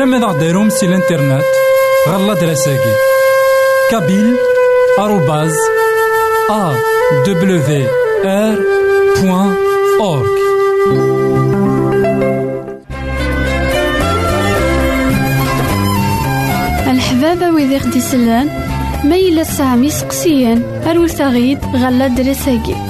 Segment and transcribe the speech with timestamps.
[0.00, 1.44] زمرا ماذا غديرهم سي الانترنت
[2.08, 2.94] غالا دراساكي.
[3.90, 4.36] كابيل
[4.98, 5.54] آروباز
[6.50, 6.72] أ
[7.26, 7.60] دبليو
[8.24, 8.58] آر
[9.20, 9.54] بوان
[10.00, 10.30] أورك
[16.90, 18.48] الحبابة ويدي غدي سلان
[19.04, 20.62] ميلا سامي سقسيان
[21.28, 22.89] غيد غالا دراساكي.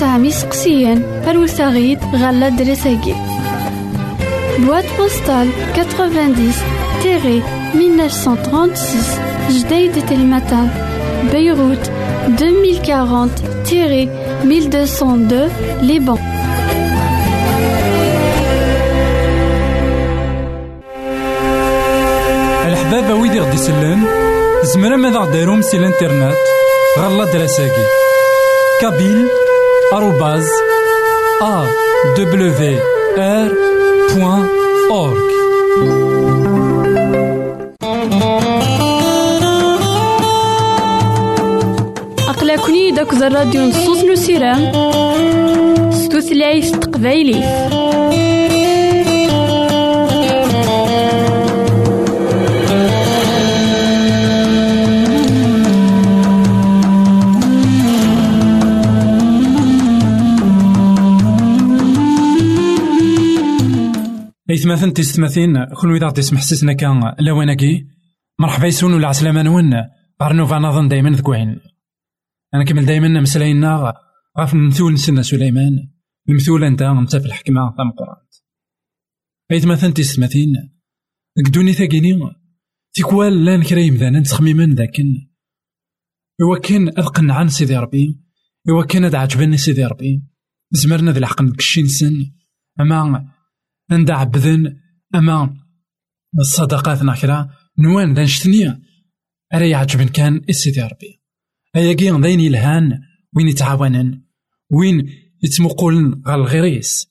[0.00, 3.14] سامي سقسيان أروثاغيد غالا دريساكي.
[4.58, 6.52] بواد بوستال 90
[7.02, 7.42] تيري
[7.74, 10.68] 1936 جديد تلمتان
[11.32, 11.90] بيروت
[12.28, 13.30] 2040
[13.64, 14.08] تيري
[14.44, 15.50] 1202
[15.82, 16.18] لبنان
[22.66, 24.06] الحبابة ويدي غدي يسلن
[24.62, 26.36] زمرا ماذا غديرهم سي الانترنت
[26.98, 27.86] غالا دراساكي
[28.80, 29.28] كابيل
[34.14, 34.46] بوان
[34.90, 35.34] أورك
[42.28, 44.72] أقلكني داك الراديو نصوص نسيران
[45.92, 47.40] ستوثلايف تقبايلي
[64.54, 67.86] إيثماثن تيستماثين كون إذا يسمح سيسنا كان لواناكي
[68.40, 69.74] مرحبا يسون ولا عسلامة نون
[70.22, 71.60] غارنوفا نظن دايما ذكوين.
[72.54, 73.94] أنا كمل دايما مسلاينا
[74.38, 75.88] غاف المثول نسنا سليمان.
[76.28, 76.82] المثول أنت
[77.16, 78.26] في الحكمة تام قرآن.
[79.52, 80.52] إيثماثن تيستماثين
[81.46, 82.20] كدوني ثاقيني
[82.92, 85.28] تيكوال لأن كرا يمدانا تخميما ذاكن.
[86.42, 88.20] إوا كان أذقن عن سيدي ربي.
[88.68, 90.22] إوا كان أد سيدي ربي.
[90.70, 92.32] زمرنا ذي الحق نكشي سن.
[92.80, 93.33] أما
[93.90, 94.76] عند عبدن
[95.14, 95.56] أما
[96.38, 98.82] الصدقات ناكرا نوان ذا نشتني
[99.54, 101.20] أرا يعجبن كان سيدي ربي
[101.76, 103.00] أيا كي ذاين يلهان
[103.36, 104.22] وين يتعاونن
[104.70, 105.10] وين
[105.42, 107.06] يتمقولن غال الغريس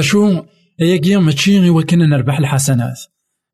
[0.00, 0.44] شو
[0.80, 2.98] أيا كي ماشي إوا كان نربح الحسنات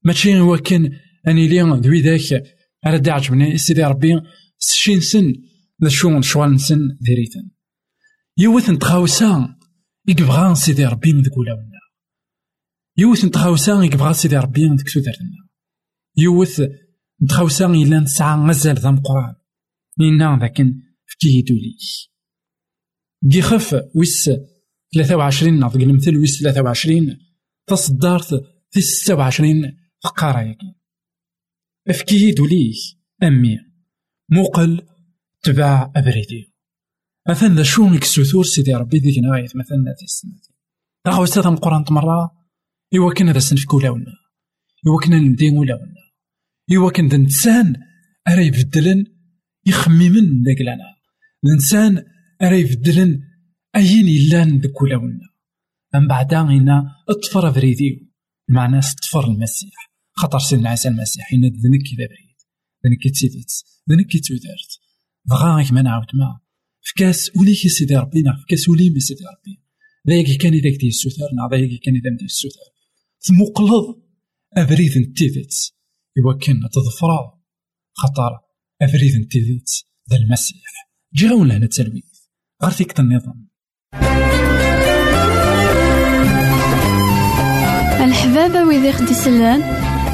[0.04, 0.92] ماشي إوا كان
[1.28, 2.42] أني لي ذوي ذاك
[2.86, 4.20] أرا دا عجبني سيدي ربي
[4.58, 5.34] سشين سن
[5.82, 7.50] ذا شو نشوال نسن ذريتن
[8.38, 9.56] يوث نتخاوسا
[10.08, 11.69] يكبغا سيدي ربي من ذكولا ولاونا
[12.96, 15.48] يوث نتخاوسا يكبغا سيدي ربي من ذك تودرنا
[16.16, 16.62] يوث
[17.22, 19.34] نتخاوسا إلا نسعى غزال ذا مقران.
[20.00, 21.76] إنا ذاكن فكيه دولي
[23.24, 24.30] جيخف ويس
[24.94, 27.18] ثلاثة وعشرين نعطيك المثل ويس ثلاثة وعشرين
[27.66, 30.74] تصدرت في ستة وعشرين فقارة ياكي
[31.88, 32.72] افكيه دولي
[33.22, 33.58] أمي.
[34.28, 34.86] موقل
[35.42, 36.54] تباع أبريدي.
[37.28, 40.32] مثلا ذا شو مكسوثور سيدي ربي ديك نغاية مثلا السنة
[41.06, 42.39] راهو أستاذ القرآن تمرة
[42.96, 44.12] إوا كان هذا سنفك ولاونا
[44.86, 45.94] إوا كان ندين ولاونا
[46.76, 47.76] إوا كان ذا إنسان
[48.28, 49.04] أرا يبدلن
[49.66, 50.94] يخممن داك لنا
[51.44, 52.04] الإنسان
[52.42, 53.20] أرا يبدلن
[53.76, 55.30] أين إلان داك ولاونا
[55.94, 57.96] من بعد غينا أطفر بريديو
[58.48, 59.90] معناه اطفر المسيح.
[60.12, 61.32] خطر سيدنا عيسى المسيح.
[61.32, 62.36] إن ذنك إذا بريد.
[62.86, 64.72] ذنك تيفت ذنك تودرت
[65.24, 66.40] بغا غيك ما نعاود ما.
[66.80, 69.62] فكاس وليك سيدي ربي نعم فكاس ولي سيدي ربي
[70.08, 72.66] ذاك كان إذا كدي السوثر نعم ذاك كان إذا مدي السوثر
[73.22, 74.02] تمقلض
[74.56, 75.14] أبريد
[76.18, 77.40] إوا كان تظفرا
[77.94, 78.30] خطر.
[78.82, 79.68] أبريد نتيذت
[80.10, 80.90] ذا المسيح.
[81.14, 82.04] جاون لهنا التلويث.
[82.62, 83.48] غير فيك النظام.
[88.04, 89.60] الحبابة ويدي خدي سلان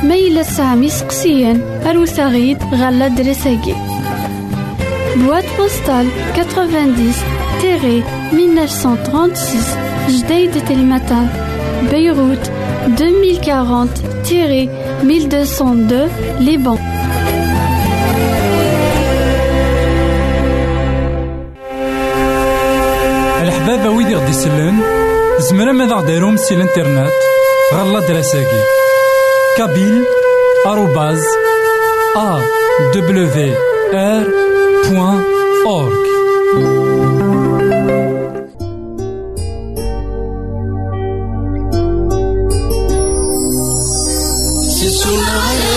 [0.08, 3.74] ميلا سامي سقسيان أروثاغيد غالا دريساكي
[5.16, 6.08] بواد بوستال.
[6.34, 7.14] 90
[7.60, 7.98] تيري
[8.32, 11.28] 1936 جديد تلمتان
[11.90, 12.55] بيروت.
[12.86, 13.88] 2040
[14.24, 14.70] تيري
[15.02, 16.78] 1202 لبنان
[23.42, 24.78] الحبابة ويدي غدي يسلن
[25.38, 27.10] زمرا ماذا غديرهم سي الإنترنت؟
[27.74, 28.62] غالا دراساكي
[29.56, 30.04] كابيل
[30.66, 31.22] آروباز
[32.16, 32.40] أ
[32.94, 33.54] دبليو
[33.94, 34.26] آر
[34.90, 35.22] بوان
[35.66, 36.06] أورك
[45.06, 45.75] tonight.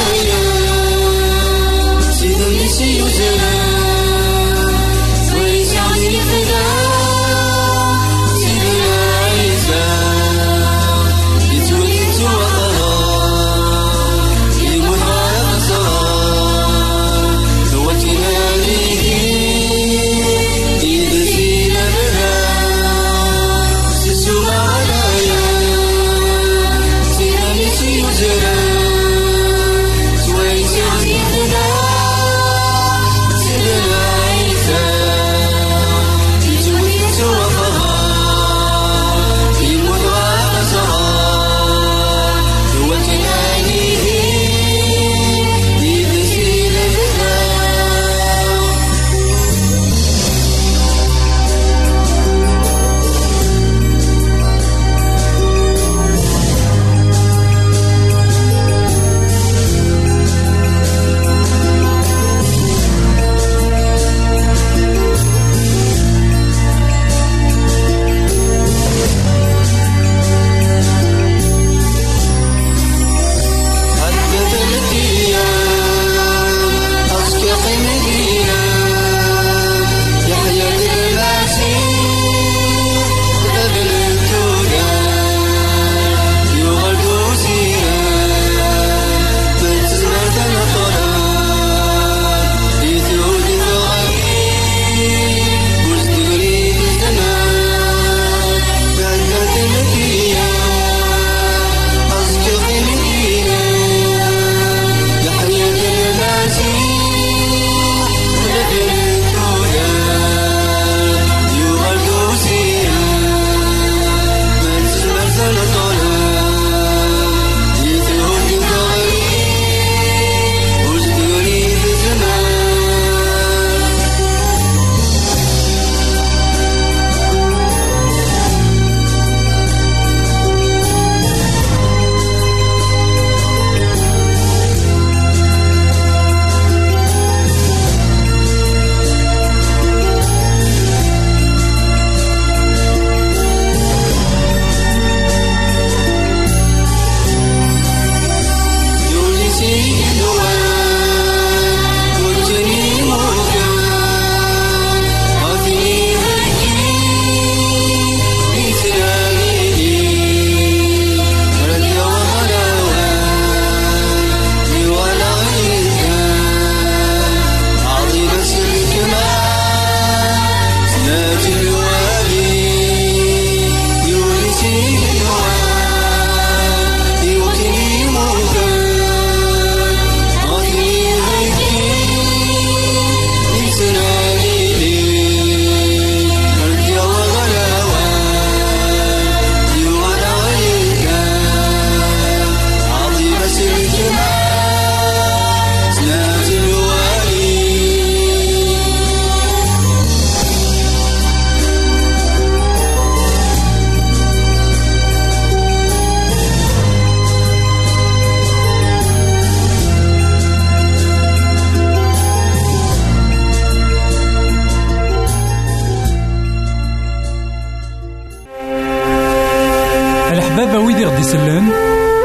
[221.30, 221.72] يسلن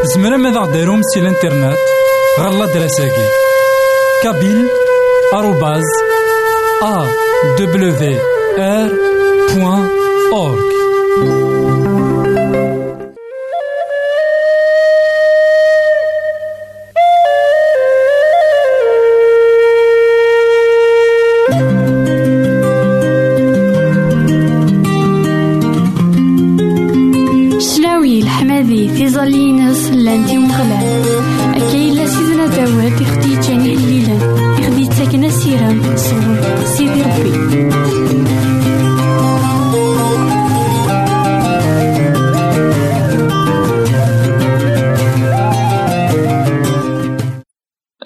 [0.04, 1.78] زمرا ماذا غديرهم سي الانترنت؟
[2.40, 3.28] غالا دراساكي.
[4.22, 4.68] كابيل
[5.34, 5.82] آروباز
[6.82, 7.06] أ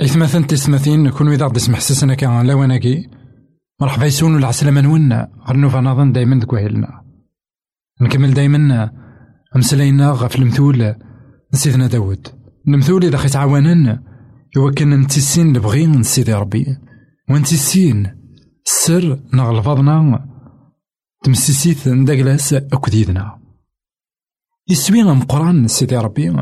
[0.08, 3.08] إثمثن تسمثين كون إذا غدي سمح سسنا كان لواناكي
[3.80, 7.02] مرحبا يسون العسلامة نون غنوفا نظن دايما دكوهيلنا
[8.00, 8.90] نكمل دايما.
[9.56, 10.94] أمسلينا غف المثول.
[11.52, 12.28] سيدنا داود.
[12.68, 13.98] المثول إذا خيت عوانن
[14.58, 16.66] هو كان نتيسين لبغي من سيدي ربي.
[17.30, 18.14] ونتيسين
[18.66, 20.28] السر نغلفضنا
[21.24, 23.38] تمسيسيت نداكلاس أكد يدنا
[24.68, 26.36] يسوي مقران سيدي ربي.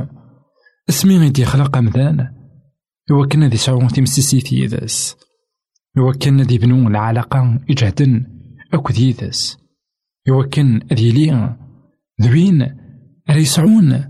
[0.88, 2.36] اسمي غيدي خلق أمذان
[3.12, 5.16] هو كان ذي سعون تمسيسيت يدس
[5.98, 8.26] هو كان ذي بنو العلاقة إجهدن
[8.75, 9.58] أكد يدس
[10.30, 11.56] هو كان ذي لي
[12.22, 12.62] ذوين
[13.30, 14.04] راه يسعون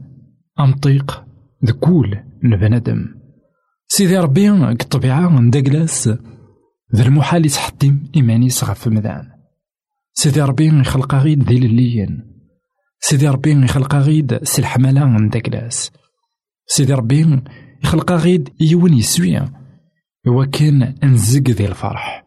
[0.60, 1.24] أمطيق
[1.64, 3.16] ذكول البنادم
[3.88, 6.08] سيدي ربي الطبيعة نداكلاس
[6.94, 9.30] ذا المحال يتحطم إيمانيس غف مذان.
[10.12, 12.24] سيدي ربي يخلق غيد ذي لليين.
[13.00, 15.90] سيدي ربي يخلق غيد سي الحملة نداكلاس
[16.66, 17.42] سيدي ربي
[17.86, 19.38] يخلق غيد يون يسوي.
[20.26, 22.24] إوا كان نزق ذي الفرح.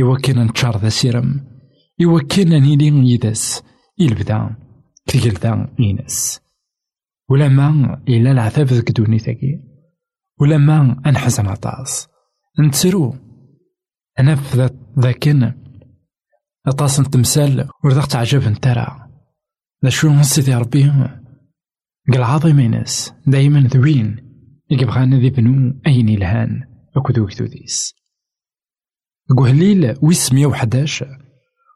[0.00, 1.46] إوا كان نتشار ذا سيرم.
[2.02, 3.62] إوا كان نيلي يدس
[3.98, 4.56] يلبدا.
[5.06, 5.32] كي
[5.78, 6.40] ينس
[7.30, 9.60] ولا ما إلا العذاب ذك دونيتاكي
[10.40, 12.08] ولا ما أنحزن عطاس.
[12.60, 13.14] نتسرو.
[14.18, 15.52] أنا في ذاكن
[16.66, 19.08] أطاس تمثال ورذاق تعجب نترى.
[19.84, 20.92] ذا شو سيدي ربي؟
[22.12, 24.23] قال عظيمينس دايما ذوين.
[24.82, 26.62] يبغانا ذي بنو أين الهان
[26.96, 27.94] أكدو كتوديس
[29.38, 31.04] قهليل ويس مية وحداش.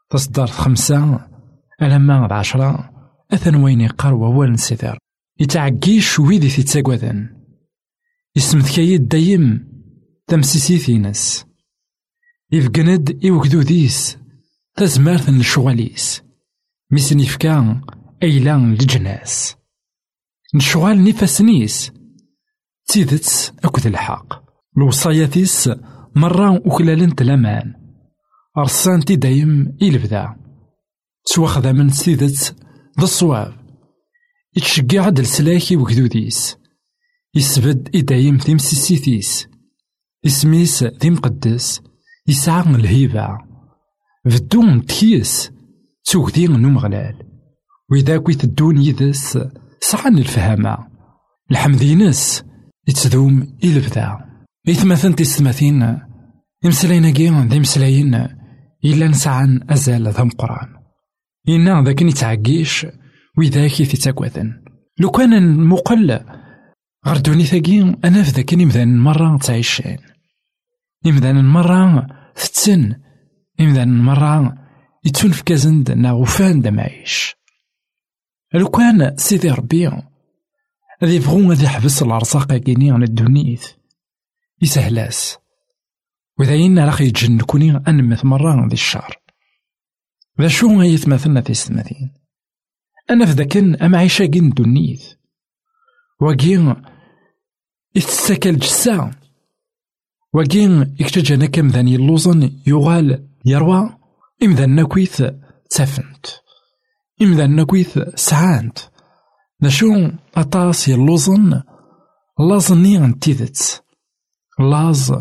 [0.09, 1.27] تصدر خمسة
[1.81, 2.89] ألما عشرة
[3.33, 4.93] أثن وين يقار ووال سيدي
[5.39, 7.29] يتعقيش ويدي تيتاقوذن
[8.35, 9.69] يسمثكايد دايم
[10.27, 11.45] تمسيسيثينس
[12.51, 14.17] يفقند إوكدوديس
[14.75, 16.23] تزمارت الشغاليس
[16.91, 17.81] ميسن يفكا
[18.23, 19.55] أيلان لجناس.
[20.55, 21.91] نشغال نفسنيس
[22.89, 24.43] تيدت أكد الحق
[24.77, 25.69] الوصاياتيس
[26.15, 26.61] مرة
[27.17, 27.73] تلامان
[28.57, 30.35] أرسانتي دايم إلبدا.
[31.25, 32.55] سواخذا من سيدت
[32.99, 33.53] ذا الصواب.
[34.57, 36.57] يتشجع عد السلاكي وكدوديس
[37.35, 39.47] يسبد إدايم تيمسيسيتيس
[40.25, 41.81] إسميس ذي مقدس
[42.27, 43.37] يسعى الهيبة.
[44.25, 45.51] بدون تكيس
[46.05, 47.15] توكدي نو مغلال
[47.91, 49.39] وإذا كويت الدون يدس
[49.81, 50.87] سعان الفهامة.
[51.51, 52.48] الحمدينس.
[52.89, 54.17] يتذوم إلبدا
[54.69, 55.99] إثمثن تستمثين
[56.65, 58.15] إمسلاينا كيان ذي مسلاين
[58.85, 60.69] إلا نسعان أزال ذا مقران
[61.49, 62.87] إنا ذاك نتعقيش
[63.37, 64.53] وذاك تتاكوثن
[64.99, 66.19] لو كان مقل
[67.07, 69.97] غير دونيتاكي أنا في ذاك إمذان مرة تعيشين.
[71.05, 72.95] إمذان مرة تتسن
[73.61, 74.55] إمذان مرة
[75.05, 77.35] يتون في كازند نا وفان دا معيش
[78.53, 79.91] لو كان سيدي ربي
[81.03, 83.65] غادي يبغو غادي يحبس الأرزاق كيني على الدونيت
[84.61, 85.37] يسهلاس.
[86.39, 89.15] وإذا ينا راح يتجن كوني أنمث مرة ذي الشهر
[90.41, 92.13] ذا شو يتمثلنا في السماثين
[93.09, 95.19] أنا في ذاكن أما عيشا كين دونيت
[96.21, 96.75] وكين
[97.95, 99.11] يتساكل جسا.
[100.33, 103.97] وكين يكتجانا كم ذاني اللوزن يغال يروى.
[104.43, 105.23] إمذان نكويث
[105.69, 106.25] تافنت
[107.21, 108.79] إمذان نكويث سعانت
[109.63, 111.63] ذا شو أطاس يلوزن
[112.39, 113.83] لازني عن تيدت
[114.59, 115.13] لاز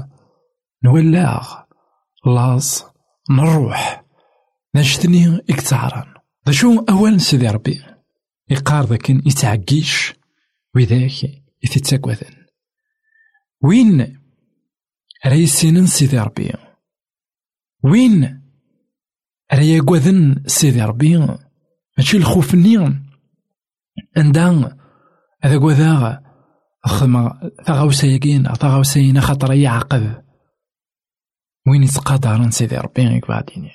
[0.85, 1.55] نولاغ
[2.27, 2.85] لاز
[3.31, 4.05] نروح
[4.75, 6.15] نجتني اكتعران
[6.47, 7.85] ذا شو أول سيدي ربي
[8.51, 10.15] يقار ذاك يتعقيش
[10.75, 11.25] وذاك
[11.65, 12.47] يتتاكوذن
[13.63, 14.21] وين
[15.27, 16.53] راي سينن سيدي ربي
[17.85, 18.43] وين
[19.53, 21.37] راي يقوذن سيدي ربي
[21.99, 23.08] ماشي الخوف نيون
[24.17, 24.77] عندها
[25.43, 26.23] هذا قوذا
[26.85, 30.25] خما ثغاوسا يقين ثغاوسا ينا خاطر يعقب
[31.67, 33.71] وين يتقادرن سيدي ربي يقبعديني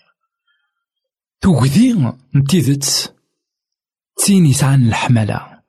[1.41, 3.15] توكدي نتيذت
[4.17, 5.62] تين يسعان الحملة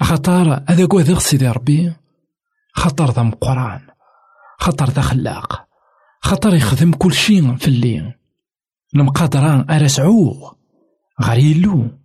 [0.00, 1.92] خطر هذا قوة سيدي ربي
[2.72, 3.80] خطر ذا مقران
[4.58, 5.68] خطر ذا خلاق
[6.20, 8.14] خطر يخدم كل شيء في الليل
[8.94, 10.58] المقادرة أرسعوه
[11.22, 11.97] غريلو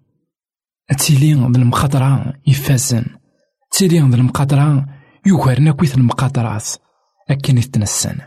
[0.91, 3.05] تيلي ذا المقادرة يفازن
[3.71, 4.85] تيلي ذا المقادرة
[5.25, 6.67] يوكرنا كويث المقادرات
[7.29, 8.17] أكن يتنسن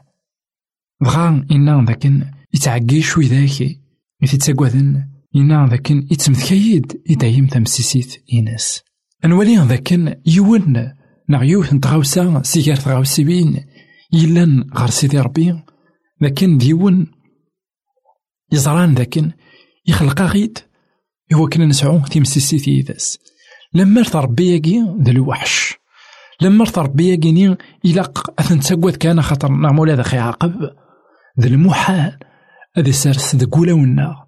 [1.01, 3.81] بغا إنا ذاكن يتعقي شوي ذاكي
[4.23, 8.83] يتتاقوذن إنا ذاكن يتمثكيد يدايم تمسيسيت إناس
[9.25, 10.93] أنوالي ذاكن يون
[11.29, 13.65] نغ يوث نتغاوسا سيجار تغاوسي بين
[14.13, 15.63] يلان غار سيدي ربي
[16.21, 17.07] لكن ديون
[18.53, 19.33] يزران ذاكن
[19.87, 20.59] يخلق غيد
[21.35, 23.19] هو كنا نسعو تيمسيسي تيداس
[23.75, 25.75] لما ربي ياكي ذا الوحش
[26.41, 30.71] لما ربي ياكيني إلاق أثن تسقوت كان خاطر نعمل هذا خي عاقب
[31.41, 32.19] ذا المحال
[32.77, 34.27] هذا سارس ذا قولا ونا.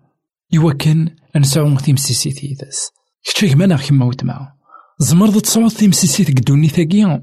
[0.56, 2.90] إوا كان نسعو تيمسيسي تيداس
[3.24, 4.52] كتشي كما كيما وتما
[4.98, 7.20] زمرض تصعود تيمسيسي تك دوني ثاقي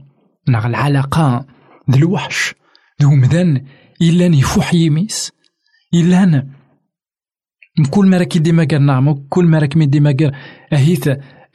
[0.50, 1.46] نغ العلاقة
[1.92, 2.54] ذا الوحش.
[3.02, 3.66] ذو مذان
[4.02, 5.32] إلا يفوح يميس.
[5.94, 6.55] إلا
[7.84, 10.32] كل مرة كي ديما قال نعمو كل مرة كي ديما قال
[10.74, 11.10] أهيث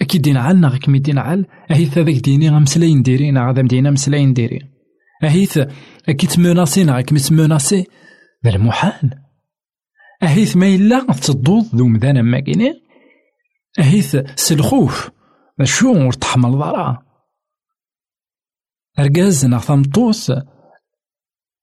[0.09, 3.91] كي دينا عال نغ كي دينا عال أهيث هذاك ديني غمسلاين ديري نغ هذا مدينا
[3.91, 4.61] مسلاين ديري.
[5.25, 5.59] أهيث
[6.07, 7.87] كي تموناسي نغ كي تموناسي
[8.45, 9.11] ذا المحال.
[10.23, 12.73] أهيث ما إلا تضوض ذو مذان ما كيني.
[13.79, 15.11] أهيث سلخوف
[15.63, 17.03] شو ور تحمل ضرا
[18.99, 20.33] أرجاز نغ ثمطوس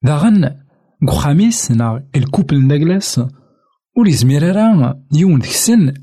[0.04, 0.56] داغن
[1.10, 3.22] خميس نا الكوبل ناكلاس
[3.97, 5.93] ولي يزمير راه يون ديك السن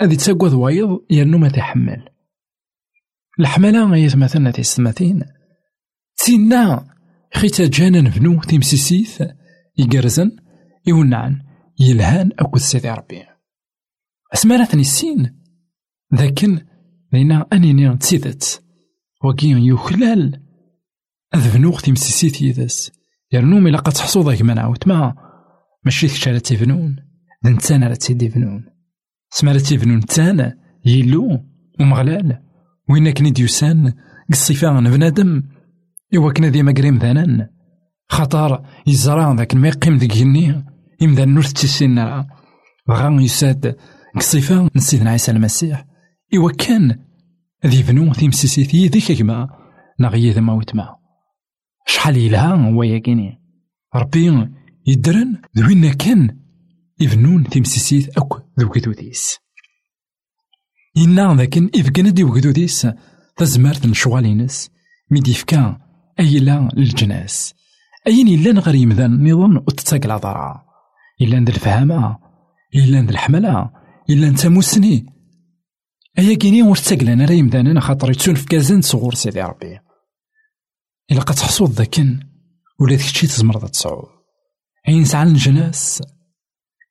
[0.00, 2.08] هادي تساقوذ وايض يرنو ما تحمل
[3.40, 5.24] الحملة هي مثلا تيستماتين
[6.16, 6.94] تينا
[7.34, 9.22] خيتا جانا نبنو تيمسيسيث
[9.78, 10.36] يقرزن
[10.86, 11.42] يونعن
[11.80, 13.22] يلهان أكو سيدي ربي
[14.34, 15.40] اسمارتني السين
[16.14, 16.66] ذاكن
[17.12, 18.62] لينا أنيني تسيدت
[19.24, 20.42] وكين يخلال
[21.34, 22.92] أذبنوغ تيمسيسيث يدس
[23.32, 25.14] يرنو ملا قد تحصو ذاك ما
[25.84, 27.09] ماشي كشا راه تيفنون
[27.44, 28.64] نتانا راه تيديفنون
[29.30, 31.40] سما راه تيفنون نتانا يلو
[31.80, 32.38] ومغلال.
[32.88, 33.92] وين كني ديوسان
[34.32, 35.42] قصيفا بنادم.
[36.16, 37.48] إوا كنا ديما قريم ذانان
[38.08, 40.64] خطر يزرع ذاك ما يقيم ذيك جني
[41.00, 42.26] يمدا نور تيسين راه
[42.88, 43.76] بغا يساد
[44.16, 45.86] قصيفا نسيدنا عيسى المسيح.
[46.36, 46.98] إوا كان
[47.66, 49.48] ذي فنو تيمسيسيتي ذيك كما
[50.00, 50.96] نغيي ذا موتما
[51.86, 53.40] شحال يلها هو ياكيني.
[53.94, 54.48] ربي
[54.86, 56.39] يدرن ذوين كان
[57.00, 59.38] يفنون تيمسيسيت أك ذو كدوديس
[60.96, 62.88] إنا ذاكن إفكان دي وكدوديس
[63.36, 64.70] تزمرت نشوالينس
[65.10, 65.80] ميدي فكا
[66.20, 67.54] أيلا للجناس.
[68.06, 70.64] أين إلا نغير يمذان نظن وتتاك العذراء
[71.20, 72.18] إلا ند الفهامة
[72.74, 73.70] إلا ند الحملة
[74.10, 75.06] إلا نتا مسني
[76.18, 79.78] أيا كيني ورتاكلان راه يمذان خاطر يتسون في كازان صغور سيدي ربي.
[81.12, 82.20] إلا قد تحصود ذاكن
[82.80, 84.08] ولا تكتشي تزمر تصعود.
[84.88, 86.02] عين سعى الجناس؟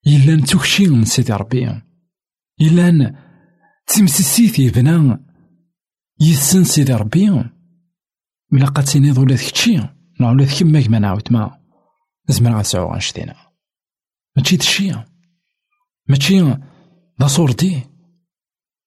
[0.10, 1.82] إلا نتوكشي من سيدي ربي.
[2.62, 3.16] إلا
[3.88, 5.26] تمسسيتي بنا.
[6.22, 7.30] يسن سيدي ربي.
[8.52, 9.78] ملا قد تينيض ولا تكتشي
[10.20, 11.60] نا ولا كما نعاود ما.
[12.28, 13.36] زمر غنسعو غنشتينا.
[14.38, 14.92] ماشي تشي.
[16.08, 16.58] ماشي
[17.20, 17.84] دا صورتي.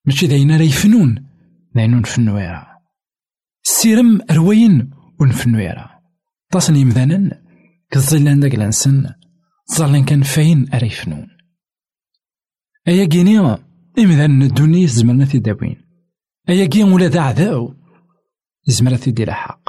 [0.07, 1.27] ماشي داينا راه يفنون
[1.75, 2.39] داينو نفنو
[3.65, 6.01] السيرم رواين ونفنو يرا
[6.51, 7.43] طاسن يمذانا
[7.91, 9.15] كالظلان داك لانسن
[9.75, 11.29] ظلان كان فاين أرا يفنون
[12.89, 13.39] أيا كيني
[13.99, 15.77] إمذان الدنيا زمرنا في داوين
[16.49, 17.75] أيا كين ولا ذا عذاو
[18.67, 19.69] زمرنا في دير حق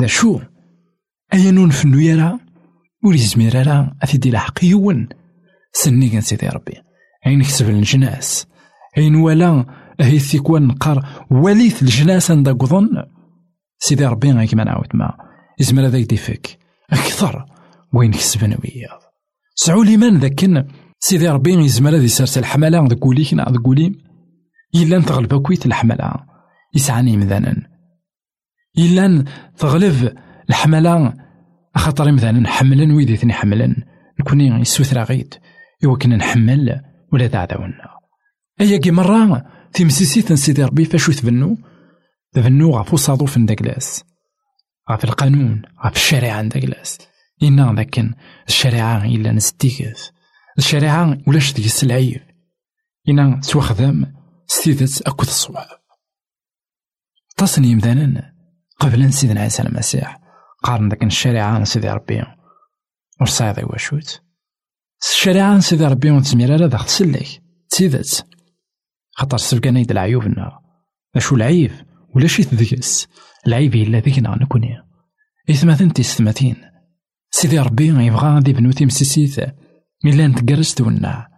[0.00, 0.40] ذا شو
[1.34, 2.40] أيا نون فنو يرا
[3.04, 5.08] ولي زمير راه أثي دير حق يون
[5.72, 6.74] سني كان سيدي ربي
[7.26, 8.46] عين كسب الجناس
[8.98, 9.66] عين ولا
[10.00, 12.88] أهي ثيكوان نقار وليث الجناس عندك ظن
[13.78, 15.16] سيدي ربي غيك ما نعاود ما
[15.60, 16.58] يزمر هذاك ديفك
[16.92, 17.46] أكثر
[17.92, 19.05] وين كسبنا وياه
[19.58, 20.66] سعو ليمان ذاك
[20.98, 23.32] سيدي ربي يزمر هذا يسرس الحملة ذاك وليك
[23.66, 23.98] وليم
[24.74, 26.12] إلا تغلب كويت الحملة.
[26.74, 27.56] يسعني مذانا
[28.78, 29.24] إلا
[29.58, 30.14] تغلب
[30.48, 31.14] الحملة
[31.76, 33.76] خاطر مثلا حملا ويدي ثني حملا.
[34.20, 35.06] نكوني يسوثرا
[35.84, 36.80] إوا كنا نحمل
[37.12, 37.90] ولا ذا عداونا
[38.60, 41.56] أيا كي مرة تيمسيسي سيدي ربي فاش يتبنو
[42.36, 44.04] ذبنو غف وصادوف نداكلاس
[44.90, 46.98] غف القانون غف الشريعة نداكلاس
[47.42, 48.14] إنا ذاكن
[48.48, 50.10] الشريعة إلا نستيكث
[50.58, 52.20] الشريعة ولاش ديك العيب
[53.08, 54.06] إنا تواخدم
[54.46, 55.66] ستيدت أكد الصواب.
[57.36, 58.34] تصني مثلا
[58.78, 60.20] قبل سيدنا عيسى المسيح.
[60.62, 62.24] قارن ذاك الشريعة سيدي ربي.
[63.20, 64.22] ور صايد واشوت
[65.02, 68.26] الشريعة سيدي ربي ونتزمير على ذا تسلك تيدت
[69.10, 70.60] خاطر سبقنا يد العيوب النار.
[71.16, 71.72] أشو العيب؟
[72.14, 73.08] ولا شي تدقس
[73.46, 74.82] العيب إلا ذيكنا نكوني.
[75.50, 76.56] إثماثن تيستماتين
[77.38, 79.38] سيدي ربي يبغى غادي بنو تيمسيسيت
[80.04, 81.28] إلا نتقرس تونا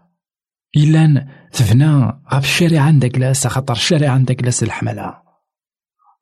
[0.76, 1.87] إلا تفنى
[2.34, 5.22] غف الشارع عندك كلاس خاطر الشارع عندك كلاس الحملة.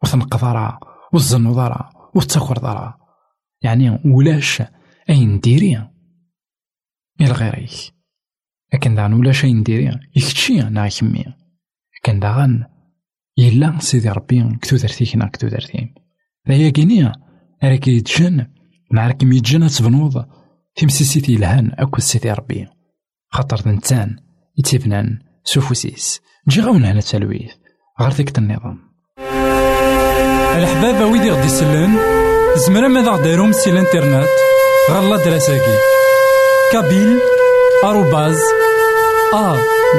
[0.03, 0.81] وثنقضرا
[1.13, 2.99] والزنوضرا والتخرضرا
[3.63, 4.63] يعني ولاش
[5.11, 5.91] أين ديري؟
[7.21, 7.95] إلى غيريك.
[8.75, 11.25] لكن داغن ولاش أين ديري؟ يكتشي أنا كمي
[11.97, 12.65] لكن داغن
[13.39, 15.95] يلا سيدي ربي كتو درتيك نا كتو درتي.
[16.47, 17.13] لا كينيا
[17.65, 18.56] راك يتجن
[18.95, 20.25] راك يتجن تبنوض
[20.77, 22.67] تمسيسيتي لهان أكو سيدي ربي.
[23.33, 24.17] خاطر نتان
[24.59, 26.21] يتبنان سوفوسيس.
[26.49, 27.53] نجي غاون هنا تلويث
[28.01, 28.79] غير ديك النظام
[30.57, 31.99] الحباب ويدي غدي يسلن
[32.57, 34.29] زمرا ماذا غديرهم سي الانترنت؟
[34.91, 35.79] غالا دراساكي.
[36.73, 37.19] كابيل
[37.85, 38.39] آروباز
[39.35, 39.57] أ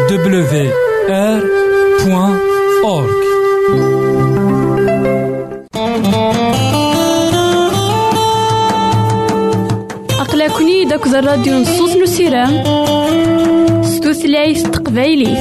[0.09, 0.71] دبليو
[1.09, 1.43] آر
[2.05, 2.39] بوان
[2.83, 4.06] أورك.
[10.57, 12.63] أقلكني داك الراديو نصوص نسيرام
[13.83, 15.37] ستوثلايف تقبايليه